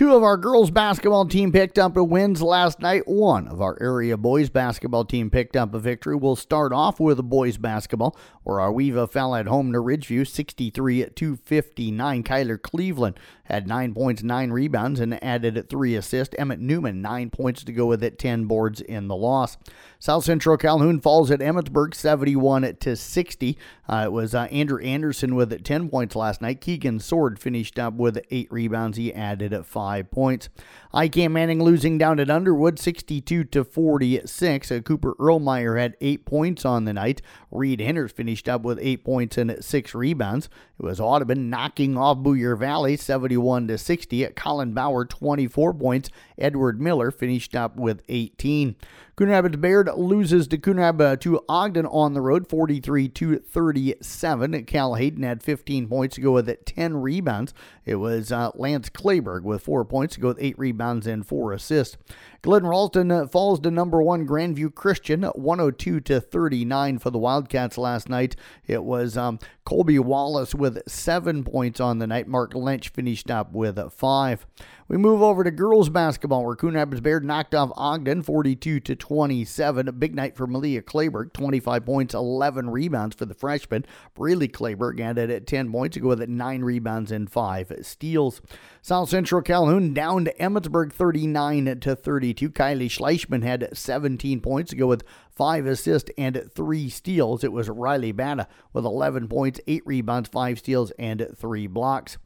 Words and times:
Two 0.00 0.14
of 0.14 0.22
our 0.22 0.38
girls 0.38 0.70
basketball 0.70 1.26
team 1.26 1.52
picked 1.52 1.78
up 1.78 1.94
a 1.94 2.02
wins 2.02 2.40
last 2.40 2.80
night. 2.80 3.06
One 3.06 3.46
of 3.46 3.60
our 3.60 3.76
area 3.82 4.16
boys 4.16 4.48
basketball 4.48 5.04
team 5.04 5.28
picked 5.28 5.56
up 5.56 5.74
a 5.74 5.78
victory. 5.78 6.16
We'll 6.16 6.36
start 6.36 6.72
off 6.72 6.98
with 6.98 7.18
the 7.18 7.22
boys 7.22 7.58
basketball, 7.58 8.16
where 8.42 8.60
Ar-We-Va 8.60 9.08
fell 9.08 9.34
at 9.34 9.46
home 9.46 9.74
to 9.74 9.78
Ridgeview 9.78 10.26
63 10.26 11.02
at 11.02 11.16
259. 11.16 12.22
Kyler 12.22 12.62
Cleveland 12.62 13.20
had 13.44 13.68
nine 13.68 13.92
points, 13.92 14.22
nine 14.22 14.52
rebounds, 14.52 15.00
and 15.00 15.22
added 15.22 15.68
three 15.68 15.94
assists. 15.94 16.34
Emmett 16.38 16.60
Newman, 16.60 17.02
nine 17.02 17.28
points 17.28 17.62
to 17.64 17.72
go 17.72 17.84
with 17.84 18.02
it, 18.02 18.18
10 18.18 18.46
boards 18.46 18.80
in 18.80 19.08
the 19.08 19.16
loss. 19.16 19.58
South 19.98 20.24
Central 20.24 20.56
Calhoun 20.56 20.98
falls 21.00 21.30
at 21.30 21.40
Emmetsburg 21.40 21.94
71 21.94 22.76
to 22.76 22.96
60. 22.96 23.58
Uh, 23.86 24.02
it 24.06 24.12
was 24.12 24.34
uh, 24.34 24.44
Andrew 24.44 24.80
Anderson 24.80 25.34
with 25.34 25.62
10 25.62 25.90
points 25.90 26.16
last 26.16 26.40
night. 26.40 26.62
Keegan 26.62 27.00
Sword 27.00 27.38
finished 27.38 27.78
up 27.78 27.94
with 27.94 28.18
eight 28.30 28.50
rebounds. 28.50 28.96
He 28.96 29.12
added 29.12 29.66
five 29.66 29.89
five 29.90 30.10
points. 30.10 30.48
IKM-Manning 30.94 31.62
losing 31.62 31.98
down 31.98 32.20
at 32.20 32.30
Underwood 32.30 32.78
62 32.78 33.44
to 33.44 33.64
46. 33.64 34.70
Uh, 34.70 34.80
Cooper 34.80 35.14
Earlmeyer 35.14 35.80
had 35.80 35.96
eight 36.00 36.24
points 36.24 36.64
on 36.64 36.84
the 36.84 36.92
night. 36.92 37.20
Reed 37.50 37.80
Henners 37.80 38.12
finished 38.12 38.48
up 38.48 38.62
with 38.62 38.78
eight 38.80 39.04
points 39.04 39.36
and 39.36 39.64
six 39.64 39.92
rebounds. 39.92 40.48
It 40.78 40.84
was 40.84 41.00
Audubon 41.00 41.50
knocking 41.50 41.96
off 41.96 42.18
Boyer 42.18 42.54
Valley 42.54 42.96
71 42.96 43.66
to 43.66 43.78
60. 43.78 44.24
At 44.24 44.36
Colin 44.36 44.74
Bauer 44.74 45.04
24 45.04 45.74
points. 45.74 46.08
Edward 46.40 46.80
Miller 46.80 47.10
finished 47.10 47.54
up 47.54 47.76
with 47.76 48.02
18. 48.08 48.76
Coon 49.20 49.28
Rapids 49.28 49.56
Bayard 49.58 49.90
loses 49.96 50.48
to 50.48 50.56
Coon 50.56 50.78
Rapids 50.78 51.22
to 51.24 51.44
Ogden 51.46 51.84
on 51.84 52.14
the 52.14 52.22
road 52.22 52.48
43 52.48 53.06
to 53.10 53.38
37. 53.38 54.64
Cal 54.64 54.94
Hayden 54.94 55.24
had 55.24 55.42
15 55.42 55.88
points 55.88 56.14
to 56.14 56.22
go 56.22 56.32
with 56.32 56.48
it, 56.48 56.64
10 56.64 56.96
rebounds. 56.96 57.52
It 57.84 57.96
was 57.96 58.32
uh, 58.32 58.50
Lance 58.54 58.88
Clayberg 58.88 59.42
with 59.42 59.62
four 59.62 59.84
points 59.84 60.14
to 60.14 60.22
go 60.22 60.28
with 60.28 60.38
eight 60.40 60.58
rebounds 60.58 61.06
and 61.06 61.26
four 61.26 61.52
assists. 61.52 61.98
Glidden 62.40 62.70
Ralston 62.70 63.10
uh, 63.10 63.26
falls 63.26 63.60
to 63.60 63.70
number 63.70 64.00
one 64.00 64.26
Grandview 64.26 64.74
Christian, 64.74 65.24
102 65.24 66.00
to 66.00 66.20
39 66.22 66.98
for 66.98 67.10
the 67.10 67.18
Wildcats 67.18 67.76
last 67.76 68.08
night. 68.08 68.36
It 68.66 68.84
was 68.84 69.18
um, 69.18 69.38
Colby 69.66 69.98
Wallace 69.98 70.54
with 70.54 70.80
seven 70.88 71.44
points 71.44 71.78
on 71.78 71.98
the 71.98 72.06
night. 72.06 72.26
Mark 72.26 72.54
Lynch 72.54 72.88
finished 72.88 73.30
up 73.30 73.52
with 73.52 73.78
five. 73.92 74.46
We 74.88 74.96
move 74.96 75.20
over 75.20 75.44
to 75.44 75.50
girls 75.50 75.90
basketball 75.90 76.29
where 76.38 76.56
Coon 76.56 76.74
Rapids 76.74 77.00
Bayard 77.00 77.24
knocked 77.24 77.54
off 77.54 77.72
Ogden 77.76 78.22
42 78.22 78.80
to 78.80 78.96
27. 78.96 79.88
A 79.88 79.92
big 79.92 80.14
night 80.14 80.36
for 80.36 80.46
Malia 80.46 80.80
Clayberg, 80.80 81.32
25 81.32 81.84
points, 81.84 82.14
11 82.14 82.70
rebounds 82.70 83.16
for 83.16 83.24
the 83.24 83.34
freshman. 83.34 83.84
Braley 84.14 84.48
Clayberg 84.48 85.00
added 85.00 85.30
at 85.30 85.46
10 85.46 85.72
points 85.72 85.94
to 85.94 86.00
go 86.00 86.08
with 86.08 86.22
it, 86.22 86.28
9 86.28 86.62
rebounds 86.62 87.10
and 87.10 87.30
5 87.30 87.72
steals. 87.82 88.40
South 88.80 89.08
Central 89.08 89.42
Calhoun 89.42 89.92
down 89.92 90.24
to 90.24 90.34
Emmetsburg 90.34 90.92
39 90.92 91.80
to 91.80 91.96
32. 91.96 92.50
Kylie 92.50 92.86
Schleichman 92.86 93.42
had 93.42 93.68
17 93.76 94.40
points 94.40 94.70
to 94.70 94.76
go 94.76 94.86
with 94.86 95.02
five 95.30 95.66
assists 95.66 96.10
and 96.16 96.50
three 96.54 96.88
steals. 96.88 97.42
It 97.42 97.52
was 97.52 97.68
Riley 97.68 98.12
Bana 98.12 98.46
with 98.72 98.84
11 98.84 99.28
points, 99.28 99.60
eight 99.66 99.82
rebounds, 99.86 100.28
five 100.28 100.58
steals, 100.58 100.92
and 100.98 101.26
three 101.36 101.66
blocks. 101.66 102.18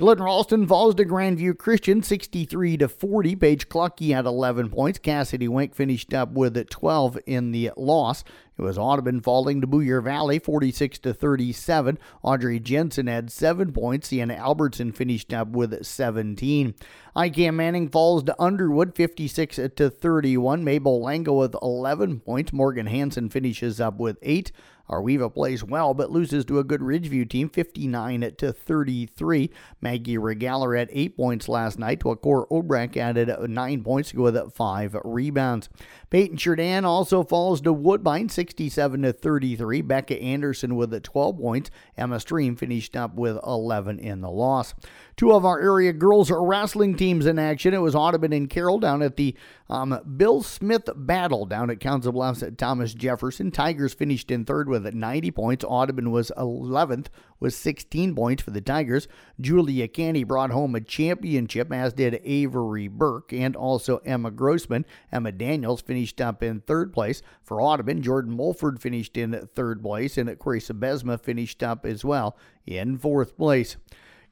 Glidden 0.00 0.24
Ralston 0.24 0.66
falls 0.66 0.94
to 0.94 1.04
Grandview 1.04 1.58
Christian 1.58 2.02
63 2.02 2.78
to 2.78 2.88
40. 2.88 3.36
Paige 3.36 3.68
Clucky 3.68 4.14
had 4.14 4.24
11 4.24 4.70
points. 4.70 4.98
Cassidy 4.98 5.46
Wink 5.46 5.74
finished 5.74 6.14
up 6.14 6.32
with 6.32 6.70
12 6.70 7.18
in 7.26 7.52
the 7.52 7.70
loss. 7.76 8.24
It 8.60 8.64
was 8.64 8.76
Audubon 8.76 9.22
falling 9.22 9.62
to 9.62 9.66
Boyer 9.66 10.02
Valley 10.02 10.38
46 10.38 10.98
to 10.98 11.14
37. 11.14 11.98
Audrey 12.22 12.60
Jensen 12.60 13.06
had 13.06 13.32
7 13.32 13.72
points. 13.72 14.08
Sienna 14.08 14.34
Albertson 14.34 14.92
finished 14.92 15.32
up 15.32 15.48
with 15.48 15.82
17. 15.82 16.74
IKM-Manning 17.16 17.88
falls 17.88 18.22
to 18.24 18.38
Underwood 18.38 18.94
56 18.94 19.58
to 19.76 19.88
31. 19.88 20.62
Mabel 20.62 21.00
Lango 21.00 21.38
with 21.38 21.56
11 21.62 22.20
points. 22.20 22.52
Morgan 22.52 22.86
Hansen 22.86 23.30
finishes 23.30 23.80
up 23.80 23.98
with 23.98 24.18
8. 24.20 24.52
Ar-We-Va 24.90 25.30
plays 25.30 25.62
well 25.62 25.94
but 25.94 26.10
loses 26.10 26.44
to 26.46 26.58
a 26.58 26.64
good 26.64 26.80
Ridgeview 26.80 27.30
team 27.30 27.48
59 27.48 28.34
to 28.38 28.52
33. 28.52 29.50
Maggie 29.80 30.18
Regaler 30.18 30.74
had 30.74 30.88
8 30.90 31.16
points 31.16 31.48
last 31.48 31.78
night. 31.78 32.00
to 32.00 32.10
a 32.10 32.16
core 32.16 32.48
Obrecht 32.48 32.96
added 32.96 33.32
9 33.48 33.84
points 33.84 34.10
to 34.10 34.16
go 34.16 34.24
with 34.24 34.52
5 34.52 34.96
rebounds. 35.04 35.68
Paton-Churdan 36.10 36.84
also 36.84 37.22
falls 37.22 37.60
to 37.60 37.72
Woodbine 37.72 38.28
67 38.50 39.02
to 39.02 39.12
33. 39.12 39.80
Becca 39.82 40.20
Anderson 40.20 40.74
with 40.74 41.00
12 41.00 41.38
points. 41.38 41.70
Emma 41.96 42.18
Stream 42.18 42.56
finished 42.56 42.96
up 42.96 43.14
with 43.14 43.38
11 43.46 44.00
in 44.00 44.22
the 44.22 44.30
loss. 44.30 44.74
Two 45.20 45.32
of 45.32 45.44
our 45.44 45.60
area 45.60 45.92
girls 45.92 46.30
wrestling 46.30 46.96
teams 46.96 47.26
in 47.26 47.38
action. 47.38 47.74
It 47.74 47.82
was 47.82 47.94
Audubon 47.94 48.32
and 48.32 48.48
Carroll 48.48 48.78
down 48.78 49.02
at 49.02 49.18
the 49.18 49.36
um, 49.68 50.00
Bill 50.16 50.42
Smith 50.42 50.88
Battle 50.96 51.44
down 51.44 51.68
at 51.68 51.78
Council 51.78 52.10
Bluffs 52.10 52.42
at 52.42 52.56
Thomas 52.56 52.94
Jefferson. 52.94 53.50
Tigers 53.50 53.92
finished 53.92 54.30
in 54.30 54.46
third 54.46 54.66
with 54.66 54.94
90 54.94 55.30
points. 55.32 55.62
Audubon 55.62 56.10
was 56.10 56.32
11th 56.38 57.08
with 57.38 57.52
16 57.52 58.14
points 58.14 58.42
for 58.42 58.50
the 58.50 58.62
Tigers. 58.62 59.08
Julia 59.38 59.88
Canny 59.88 60.24
brought 60.24 60.52
home 60.52 60.74
a 60.74 60.80
championship, 60.80 61.70
as 61.70 61.92
did 61.92 62.22
Avery 62.24 62.88
Burke 62.88 63.30
and 63.34 63.54
also 63.54 63.98
Emma 64.06 64.30
Grossman. 64.30 64.86
Emma 65.12 65.32
Daniels 65.32 65.82
finished 65.82 66.22
up 66.22 66.42
in 66.42 66.62
third 66.62 66.94
place. 66.94 67.20
For 67.42 67.60
Audubon, 67.60 68.00
Jordan 68.00 68.34
Mulford 68.34 68.80
finished 68.80 69.18
in 69.18 69.48
third 69.54 69.82
place, 69.82 70.16
and 70.16 70.30
Carissa 70.30 70.72
Besma 70.72 71.20
finished 71.20 71.62
up 71.62 71.84
as 71.84 72.06
well 72.06 72.38
in 72.64 72.96
fourth 72.96 73.36
place. 73.36 73.76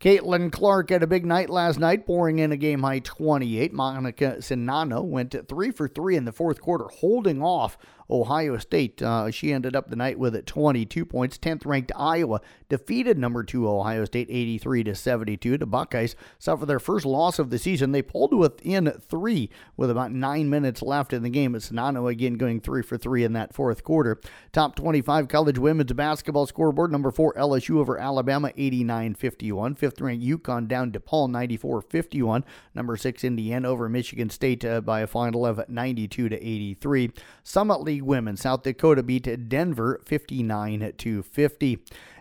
Caitlin 0.00 0.52
Clark 0.52 0.90
had 0.90 1.02
a 1.02 1.08
big 1.08 1.26
night 1.26 1.50
last 1.50 1.80
night, 1.80 2.06
pouring 2.06 2.38
in 2.38 2.52
a 2.52 2.56
game 2.56 2.82
high 2.82 3.00
28. 3.00 3.72
Monika 3.74 4.38
Czinano 4.38 5.02
went 5.02 5.34
3 5.48 5.70
for 5.72 5.88
3 5.88 6.16
in 6.16 6.24
the 6.24 6.32
fourth 6.32 6.60
quarter, 6.60 6.84
holding 7.00 7.42
off 7.42 7.76
Ohio 8.10 8.56
State. 8.58 9.02
Uh, 9.02 9.30
she 9.30 9.52
ended 9.52 9.76
up 9.76 9.88
the 9.88 9.96
night 9.96 10.18
with 10.18 10.34
it 10.34 10.46
22 10.46 11.04
points. 11.04 11.38
10th 11.38 11.66
ranked 11.66 11.92
Iowa 11.96 12.40
defeated 12.68 13.18
number 13.18 13.42
two 13.44 13.68
Ohio 13.68 14.04
State 14.04 14.28
83 14.30 14.84
to 14.84 14.94
72. 14.94 15.58
The 15.58 15.66
Buckeyes 15.66 16.16
suffered 16.38 16.66
their 16.66 16.78
first 16.78 17.06
loss 17.06 17.38
of 17.38 17.50
the 17.50 17.58
season. 17.58 17.92
They 17.92 18.02
pulled 18.02 18.34
within 18.34 18.92
three 19.08 19.50
with 19.76 19.90
about 19.90 20.12
nine 20.12 20.50
minutes 20.50 20.82
left 20.82 21.12
in 21.12 21.22
the 21.22 21.30
game. 21.30 21.54
Czinano 21.54 22.10
again 22.10 22.34
going 22.34 22.60
three 22.60 22.82
for 22.82 22.96
three 22.96 23.24
in 23.24 23.32
that 23.34 23.54
fourth 23.54 23.82
quarter. 23.84 24.20
Top 24.52 24.76
25 24.76 25.28
college 25.28 25.58
women's 25.58 25.92
basketball 25.92 26.46
scoreboard. 26.46 26.92
Number 26.92 27.10
four 27.10 27.34
LSU 27.34 27.78
over 27.78 27.98
Alabama 27.98 28.52
89 28.56 29.14
51. 29.14 29.74
Fifth 29.74 30.00
ranked 30.00 30.24
UConn 30.24 30.68
down 30.68 30.92
to 30.92 31.00
Paul 31.00 31.28
94 31.28 31.82
51. 31.82 32.44
Number 32.74 32.96
six 32.96 33.24
Indiana 33.24 33.68
over 33.68 33.88
Michigan 33.88 34.30
State 34.30 34.64
uh, 34.64 34.80
by 34.80 35.00
a 35.00 35.06
final 35.06 35.46
of 35.46 35.60
92 35.68 36.28
to 36.28 36.36
83. 36.36 37.10
Summit 37.42 37.80
League 37.80 37.97
women. 38.00 38.36
South 38.36 38.62
Dakota 38.62 39.02
beat 39.02 39.48
Denver 39.48 40.00
59 40.04 40.92
to 40.98 41.22
50. 41.22 41.78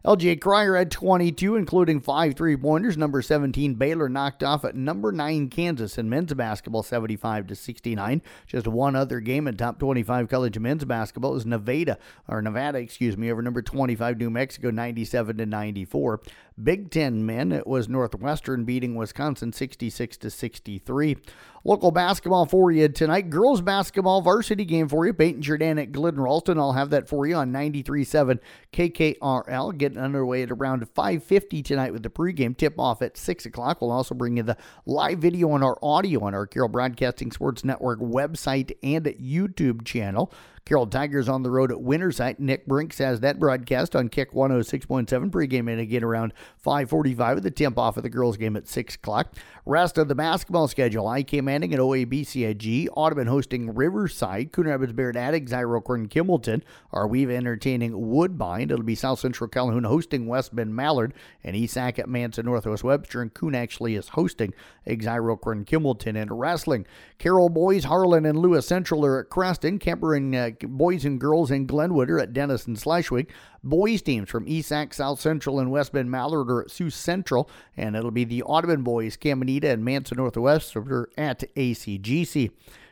LJ 0.07 0.39
Cryer 0.39 0.77
had 0.77 0.89
22, 0.89 1.57
including 1.57 1.99
five 1.99 2.35
three 2.35 2.55
pointers. 2.55 2.95
Number 2.95 3.21
17 3.21 3.73
Baylor 3.73 4.07
knocked 4.07 4.41
off 4.41 4.63
at 4.63 4.73
number 4.73 5.11
9 5.11 5.49
Kansas 5.49 5.97
in 5.97 6.09
men's 6.09 6.33
basketball 6.33 6.81
75 6.81 7.47
to 7.47 7.55
69. 7.55 8.21
Just 8.45 8.67
one 8.67 8.95
other 8.95 9.19
game 9.19 9.47
in 9.47 9.57
top 9.57 9.79
25 9.79 10.29
college 10.29 10.57
men's 10.59 10.85
basketball 10.85 11.35
is 11.35 11.45
Nevada, 11.45 11.97
or 12.25 12.41
Nevada, 12.41 12.77
excuse 12.79 13.17
me, 13.17 13.29
over 13.29 13.41
number 13.41 13.61
25 13.61 14.17
New 14.17 14.29
Mexico 14.29 14.71
97 14.71 15.37
to 15.39 15.45
94. 15.45 16.21
Big 16.61 16.89
Ten 16.89 17.25
men, 17.25 17.51
it 17.51 17.67
was 17.67 17.89
Northwestern 17.89 18.63
beating 18.63 18.95
Wisconsin 18.95 19.51
66 19.51 20.15
to 20.17 20.31
63. 20.31 21.17
Local 21.65 21.91
basketball 21.91 22.45
for 22.45 22.71
you 22.71 22.87
tonight. 22.87 23.29
Girls 23.29 23.59
basketball 23.59 24.21
varsity 24.21 24.63
game 24.63 24.87
for 24.87 25.05
you. 25.05 25.11
Paton-Churdan 25.11 25.66
at 25.75 25.91
Glidden 25.91 26.21
Ralston. 26.21 26.57
I'll 26.57 26.73
have 26.73 26.89
that 26.91 27.09
for 27.09 27.27
you 27.27 27.35
on 27.35 27.51
93.7 27.51 28.39
KKRL. 28.71 29.77
Getting 29.77 29.97
underway 29.97 30.43
at 30.43 30.51
around 30.51 30.87
5.50 30.93 31.65
tonight 31.65 31.91
with 31.93 32.03
the 32.03 32.09
pregame 32.09 32.55
tip 32.55 32.79
off 32.79 33.01
at 33.01 33.17
6 33.17 33.45
o'clock. 33.45 33.81
We'll 33.81 33.91
also 33.91 34.15
bring 34.15 34.37
you 34.37 34.43
the 34.43 34.57
live 34.85 35.19
video 35.19 35.53
and 35.55 35.63
our 35.63 35.77
audio 35.83 36.23
on 36.23 36.33
our 36.33 36.47
Carroll 36.47 36.69
Broadcasting 36.69 37.31
Sports 37.31 37.65
Network 37.65 37.99
website 37.99 38.71
and 38.81 39.05
YouTube 39.05 39.83
channel. 39.83 40.31
Carroll 40.67 40.85
Tigers 40.85 41.29
on 41.29 41.43
the 41.43 41.49
road 41.49 41.71
at 41.71 41.79
Winterset. 41.79 42.41
Nick 42.41 42.65
Brinks 42.65 42.97
has 42.97 43.21
that 43.21 43.39
broadcast 43.39 43.95
on 43.95 44.09
Kick 44.09 44.33
106.7 44.33 45.07
pregame 45.31 45.71
and 45.71 45.79
again 45.79 46.03
around 46.03 46.33
545 46.57 47.35
with 47.37 47.43
the 47.45 47.51
temp 47.51 47.77
off 47.77 47.95
of 47.95 48.03
the 48.03 48.09
girls 48.09 48.35
game 48.35 48.57
at 48.57 48.67
6 48.67 48.95
o'clock. 48.95 49.33
Rest 49.65 49.97
of 49.97 50.09
the 50.09 50.15
basketball 50.15 50.67
schedule. 50.67 51.05
IKM-Manning 51.05 51.73
at 51.73 51.79
OABCIG. 51.79 52.87
Audubon 52.95 53.27
hosting 53.27 53.75
Riverside. 53.75 54.51
Coon 54.51 54.67
Rapids 54.67 54.91
Bayard 54.91 55.15
at 55.15 55.33
Exira-Elk 55.33 55.87
Horn-Kimballton. 55.87 56.63
Ar-We-Va 56.91 57.35
entertaining 57.35 58.09
Woodbine. 58.09 58.69
It'll 58.69 58.83
be 58.83 58.95
South 58.95 59.19
Central 59.19 59.49
Calhoun 59.49 59.83
hosting 59.85 60.27
West 60.27 60.55
Bend 60.55 60.75
Mallard. 60.75 61.13
And 61.43 61.55
Esac 61.55 61.99
at 61.99 62.07
Manson 62.09 62.45
Northwest 62.45 62.83
Webster. 62.83 63.21
And 63.21 63.33
Coon 63.33 63.55
actually 63.55 63.95
is 63.95 64.09
hosting 64.09 64.53
Exira-Elk 64.85 65.43
Horn-Kimballton. 65.43 66.21
And 66.21 66.39
wrestling. 66.39 66.85
Carroll 67.17 67.49
Boys, 67.49 67.85
Harlan 67.85 68.25
and 68.25 68.39
Lewis 68.39 68.65
Central 68.65 69.05
are 69.05 69.19
at 69.19 69.29
Creston. 69.29 69.79
Kuemper 69.79 70.15
and 70.15 70.35
uh, 70.35 70.51
boys 70.61 71.05
and 71.05 71.19
girls 71.19 71.51
in 71.51 71.65
Glenwood 71.65 72.09
are 72.09 72.19
at 72.19 72.33
Denison-Schleswig. 72.33 73.31
Boys 73.63 74.01
teams 74.01 74.29
from 74.29 74.45
Esac, 74.45 74.93
South 74.93 75.19
Central, 75.19 75.59
and 75.59 75.71
West 75.71 75.93
Bend 75.93 76.09
Mallard 76.09 76.49
are 76.49 76.61
at 76.61 76.71
Sioux 76.71 76.89
Central. 76.89 77.49
And 77.75 77.95
it'll 77.95 78.11
be 78.11 78.23
the 78.23 78.43
Audubon 78.43 78.83
boys, 78.83 79.17
Caminita 79.17 79.65
and 79.65 79.83
Manson 79.83 80.17
Northwest 80.17 80.75
are 80.75 81.09
at 81.17 81.43
ACGC. 81.55 82.51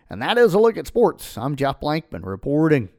And 0.09 0.21
that 0.21 0.38
is 0.38 0.53
a 0.53 0.59
look 0.59 0.77
at 0.77 0.88
sports. 0.88 1.38
I'm 1.38 1.56
Jeff 1.56 1.79
Blankman 1.79 2.25
reporting. 2.25 2.89